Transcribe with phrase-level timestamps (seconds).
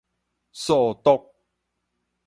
[0.51, 1.29] 數獨